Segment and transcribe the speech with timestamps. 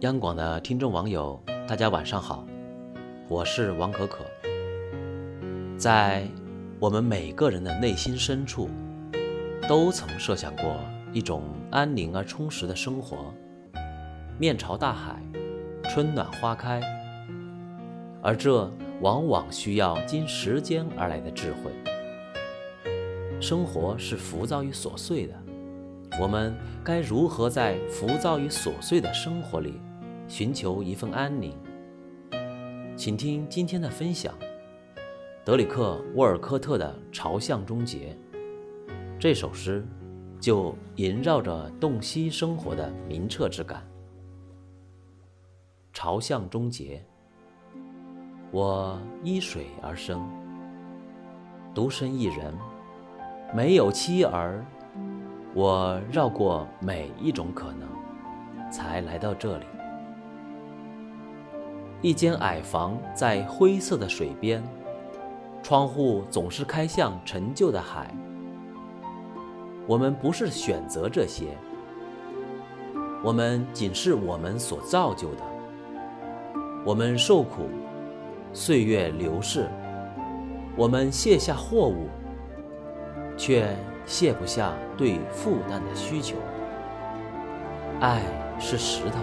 [0.00, 2.44] 央广的听众网友，大家晚上好，
[3.28, 4.24] 我是王可可。
[5.78, 6.26] 在
[6.80, 8.68] 我们每个人的内心深处，
[9.68, 10.76] 都曾设想过
[11.12, 13.32] 一种安宁而充实的生活，
[14.36, 15.22] 面朝大海，
[15.84, 16.82] 春暖花开。
[18.20, 18.68] 而这
[19.00, 21.70] 往往需要经时间而来的智慧。
[23.40, 25.34] 生活是浮躁与琐碎的。
[26.20, 26.54] 我们
[26.84, 29.80] 该如何在浮躁与琐碎的生活里
[30.28, 31.52] 寻求一份安宁？
[32.96, 34.32] 请听今天的分享：
[35.44, 38.16] 德里克·沃尔科特的《朝向终结》。
[39.18, 39.84] 这首诗
[40.38, 43.84] 就萦绕着洞悉生活的明澈之感。
[45.92, 47.04] 朝向终结，
[48.52, 50.24] 我依水而生，
[51.74, 52.54] 独身一人，
[53.52, 54.64] 没有妻儿。
[55.56, 57.88] 我绕过每一种可能，
[58.72, 59.66] 才来到这里。
[62.02, 64.60] 一间矮房在灰色的水边，
[65.62, 68.12] 窗户总是开向陈旧的海。
[69.86, 71.56] 我们不是选择这些，
[73.22, 75.42] 我们仅是我们所造就的。
[76.84, 77.68] 我们受苦，
[78.52, 79.68] 岁月流逝，
[80.76, 82.08] 我们卸下货物，
[83.36, 83.68] 却。
[84.06, 86.36] 卸不下对负担的需求。
[88.00, 88.22] 爱
[88.58, 89.18] 是石头，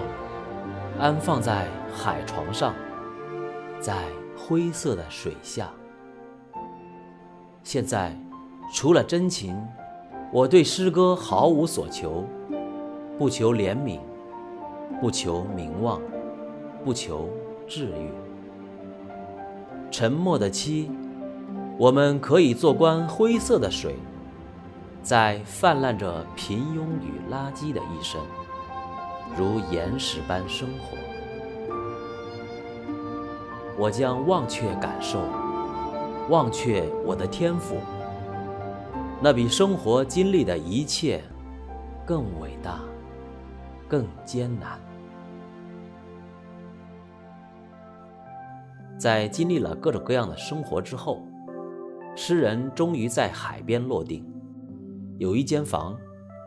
[1.00, 2.74] 安放在海床上，
[3.80, 4.04] 在
[4.36, 5.70] 灰色的水下。
[7.64, 8.18] 现在，
[8.74, 9.56] 除了真情，
[10.32, 12.24] 我对诗歌毫无所求，
[13.20, 14.00] 不求怜悯，
[15.00, 16.02] 不求名望，
[16.84, 17.30] 不求
[17.68, 18.10] 治愈。
[19.92, 20.90] 沉默的妻，
[21.78, 23.96] 我们可以做观灰色的水。
[25.02, 28.22] 在泛滥着平庸与垃圾的一生，
[29.36, 30.98] 如岩石般生活。
[33.78, 35.20] 我将忘却感受，
[36.30, 37.78] 忘却我的天赋，
[39.20, 41.24] 那比生活经历的一切
[42.06, 42.80] 更伟大、
[43.88, 44.80] 更艰难。
[49.00, 51.26] 在经历了各种各样的生活之后，
[52.16, 54.24] 诗人终于在海边落定。
[55.22, 55.96] 有一间房，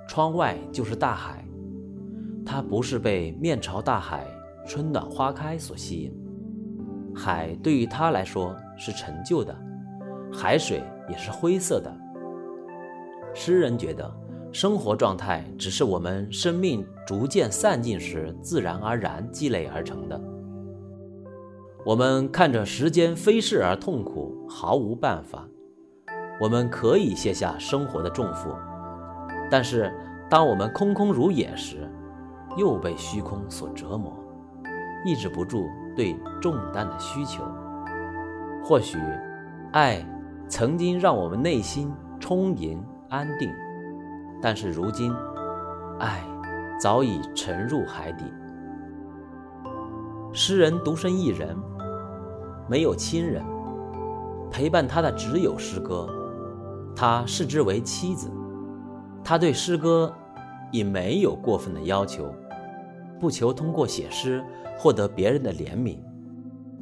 [0.08, 1.46] 窗外就是大海。
[2.44, 4.26] 他不是被面朝大海、
[4.66, 6.12] 春暖花开所吸引，
[7.14, 9.56] 海对于他来说是陈旧的，
[10.32, 11.96] 海水也是灰色的。
[13.32, 14.12] 诗人觉得，
[14.50, 20.20] 生活状态只是我们生命逐渐散尽时自然而然积累而成的。
[21.86, 25.48] 我们看着时间飞逝而痛苦，毫无办法。
[26.40, 28.50] 我们可以卸下生活的重负，
[29.50, 29.92] 但是
[30.28, 31.88] 当我们空空如也时，
[32.56, 34.12] 又被虚空所折磨，
[35.04, 37.44] 抑制不住对重担的需求。
[38.64, 38.98] 或许，
[39.72, 40.04] 爱
[40.48, 43.52] 曾经让我们内心充盈安定，
[44.42, 45.14] 但是如今，
[46.00, 46.20] 爱
[46.80, 48.24] 早已沉入海底。
[50.32, 51.56] 诗人独身一人，
[52.68, 53.40] 没有亲人
[54.50, 56.08] 陪伴他的，只有诗歌。
[56.96, 58.30] 他视之为妻子，
[59.22, 60.12] 他对诗歌
[60.70, 62.32] 已没有过分的要求，
[63.20, 64.44] 不求通过写诗
[64.78, 65.98] 获得别人的怜悯，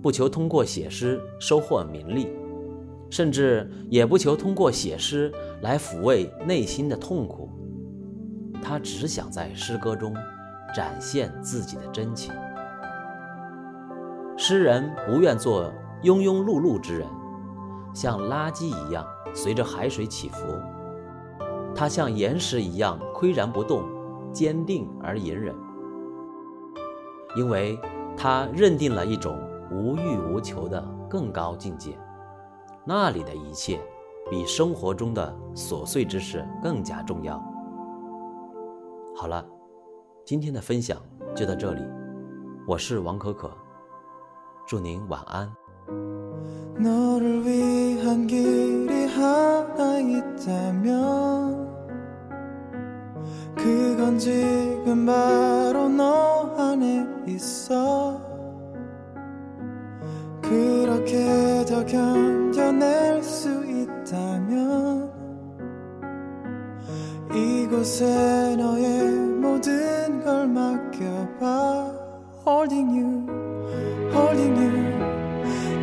[0.02, 2.28] 不求通过写诗收获名利，
[3.10, 7.48] 甚至也不求通过写诗来抚慰内心的痛苦。
[8.62, 10.14] 他只想在诗歌中
[10.74, 12.32] 展现自己的真情。
[14.36, 17.08] 诗人不愿做庸庸碌碌之人，
[17.94, 19.06] 像垃圾一样。
[19.34, 20.46] 随着海水起伏，
[21.74, 23.84] 它像岩石一样岿然不动，
[24.32, 25.54] 坚定而隐忍，
[27.36, 27.78] 因为
[28.16, 29.38] 他认定了一种
[29.70, 31.98] 无欲无求的更高境界，
[32.84, 33.80] 那里的一切
[34.30, 37.42] 比生活中的琐碎之事更加重要。
[39.16, 39.44] 好了，
[40.24, 40.98] 今天的分享
[41.34, 41.82] 就到这里，
[42.66, 43.50] 我是王可可，
[44.66, 45.61] 祝您晚安。
[46.78, 51.62] 너를 위한 길이 하나 있다면
[53.56, 58.20] 그건 지금 바로 너 안에 있어.
[60.40, 65.12] 그렇게 더 견뎌낼 수 있다면
[67.32, 69.10] 이곳에 너의
[69.40, 72.02] 모든 걸 맡겨봐.
[72.44, 73.26] Holding you,
[74.12, 74.81] holding you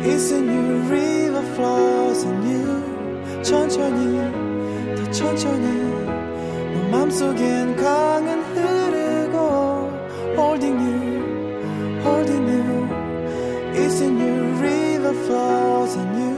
[0.02, 4.16] It's a you river flows in you 천천히
[4.96, 5.66] 더 천천히.
[6.72, 9.36] 너 맘속엔 강은 흐르고
[10.36, 12.88] holding you holding you.
[13.74, 16.29] It's a you river flows in you.